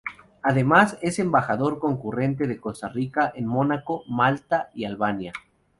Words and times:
Además, 0.41 0.97
es 1.03 1.19
embajador 1.19 1.77
concurrente 1.77 2.47
de 2.47 2.59
Costa 2.59 2.87
Rica 2.89 3.31
en 3.35 3.45
Mónaco, 3.45 4.03
Malta 4.07 4.71
y 4.73 4.85
Albania. 4.85 5.31